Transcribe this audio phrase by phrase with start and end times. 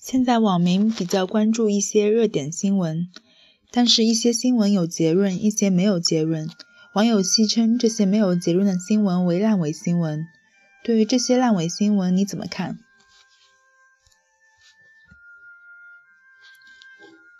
[0.00, 3.10] 现在网民比较关注一些热点新闻，
[3.70, 6.48] 但是一些新闻有结论，一些没有结论。
[6.94, 10.24] 网友戏称这些没有结论的新闻为烂尾新闻。
[10.82, 12.78] 对于这些烂尾新闻，你怎么看？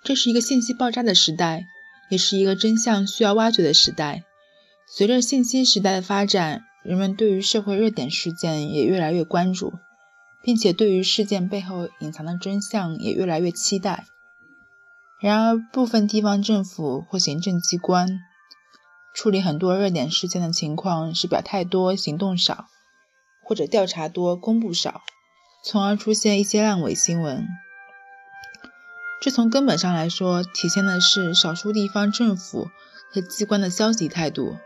[0.05, 1.65] 这是一个信息爆炸的时代，
[2.11, 4.23] 也是一个真相需要挖掘的时代。
[4.87, 9.73] 随着信息时代的发展，人们对于社会热点事件也越来越关注，
[10.43, 14.07] 并且对于事件背后隐藏的真相也越来越期待。
[15.21, 18.21] 然而，部分地方政府或行政机关
[19.15, 22.67] 处理很多热点事件的情况是表态多、行动少，
[23.43, 25.03] 或者调查多、公布少，
[25.63, 27.47] 从而出现一些烂尾新闻。
[29.21, 32.71] 这从根本上来说，体现的是少数地方政府
[33.13, 34.57] 和机关的消极态度，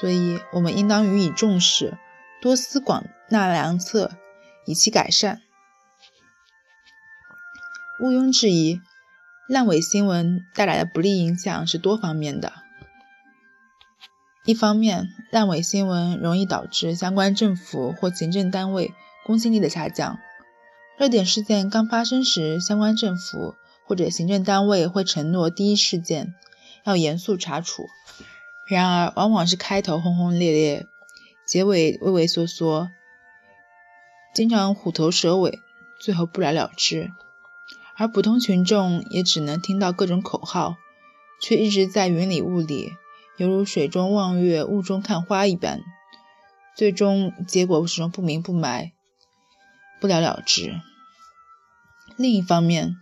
[0.00, 1.98] 所以我们应当予以重视，
[2.40, 4.12] 多思广纳良策，
[4.66, 5.40] 以期改善。
[7.98, 8.80] 毋庸置疑，
[9.48, 12.52] 烂尾新闻带来的不利影响是多方面的。
[14.44, 18.92] 一方面，烂尾新闻容易导致相关政府或行政单位
[19.24, 20.18] 公信力的下降。
[20.98, 23.54] 热点事件刚发生时，相关政府
[23.84, 26.34] 或者行政单位会承诺第一事件
[26.84, 27.88] 要严肃查处，
[28.68, 30.86] 然而往往是开头轰轰烈烈，
[31.46, 32.90] 结尾畏畏缩缩，
[34.36, 35.62] 经常虎头蛇尾，
[35.98, 37.10] 最后不了了之。
[37.96, 40.76] 而普通群众也只能听到各种口号，
[41.40, 42.92] 却一直在云里雾里，
[43.38, 45.80] 犹如水中望月、雾中看花一般，
[46.76, 48.92] 最终结果始终不明不白，
[50.02, 50.82] 不了了之。
[52.18, 52.94] 另一方面，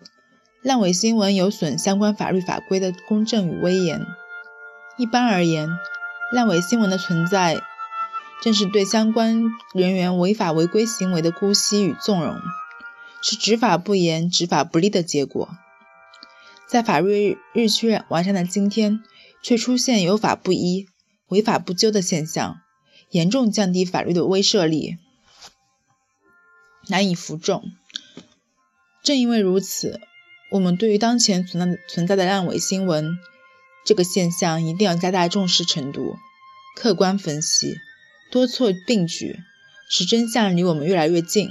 [0.63, 4.07] 烂尾新闻有损相关法律法规的公正与威严。
[4.97, 5.69] 一般而言，
[6.31, 7.61] 烂尾新闻的存在，
[8.45, 9.43] 正是对相关
[9.73, 12.39] 人员违法违规行为的姑息与纵容，
[13.23, 15.49] 是执法不严、执法不力的结果。
[16.69, 19.03] 在法律日趋完善的今天，
[19.43, 20.87] 却出现有法不依、
[21.29, 22.61] 违法不究的现象，
[23.09, 24.99] 严重降低法律的威慑力，
[26.89, 27.65] 难以服众。
[29.03, 29.99] 正因为如此。
[30.51, 33.17] 我们对于当前存在存在的烂尾新闻
[33.87, 36.17] 这个现象，一定要加大重视程度，
[36.77, 37.79] 客观分析，
[38.31, 39.41] 多措并举，
[39.89, 41.49] 使真相离我们越来越近。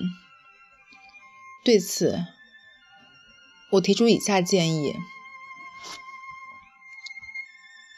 [1.63, 2.25] 对此，
[3.71, 4.93] 我提出以下建议：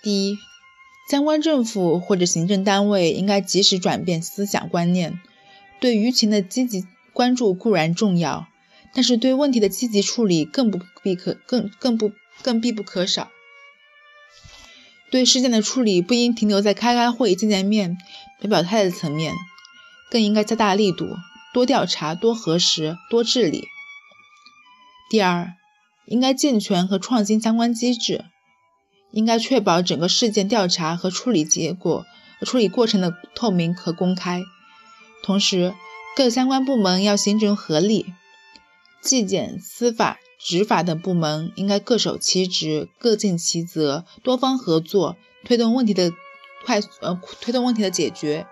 [0.03, 0.38] 第一，
[1.09, 5.19] 相关政府或者行政单位应该及时转变思想观念，
[5.80, 8.47] 对舆情的积极关注固然重要。
[8.94, 13.30] 但是对问题的积极处理更不必可更更不更必不可少。
[15.12, 17.97] 对事件的处理不应停留在开开会、见见面、
[18.40, 19.34] 表表态的层面，
[20.12, 21.16] 更应该加大力度，
[21.53, 23.68] 多调查、多核实、多治理。
[25.09, 25.53] 第二，
[26.06, 28.25] 应该健全和创新相关机制，
[29.12, 32.06] 应该确保整个事件调查和处理结果、
[32.41, 34.41] 处理过程的透明和公开。
[35.24, 35.74] 同时，
[36.16, 38.13] 各相关部门要形成合力。
[39.01, 46.12] 纪检、司法、执法等部门应该各守其职，各尽其责，多方合作，推动问题的
[46.66, 48.48] 快呃推动问题的解决。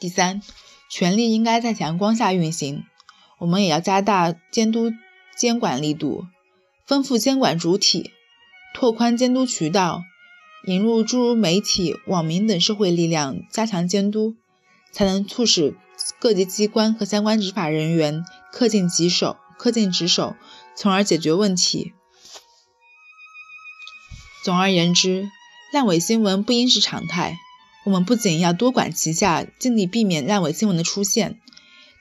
[0.00, 0.42] 第三，
[0.90, 2.84] 权力应该在阳光下运行，
[3.38, 4.90] 我们也要加大监督
[5.36, 6.24] 监管力度，
[6.86, 8.10] 丰富监管主体，
[8.74, 10.02] 拓宽监督渠道，
[10.66, 14.34] 引入诸如媒体、网民等社会力量，加强监督，
[14.90, 15.76] 才能促使。
[16.18, 18.22] 各级机关和相关执法人员
[18.52, 20.36] 恪尽职守，恪尽职守，
[20.76, 21.94] 从而解决问题。
[24.44, 25.26] 总而言之，
[25.76, 27.38] 烂尾新闻不应是常态。
[27.84, 31.38] 我们不仅要多管齐下，尽力避免烂尾新闻的出现，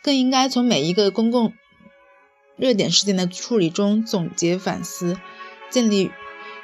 [0.02, 1.52] 更应该从每一个公共
[2.56, 5.20] 热点事件的处理中总结反思，
[5.70, 6.10] 建立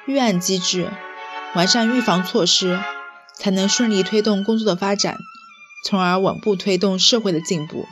[0.06, 0.90] 预案机制，
[1.54, 2.80] 完善预防措施，
[3.38, 5.18] 才能顺利推动工作的发展。
[5.84, 7.86] 从而稳步推动社会的进步。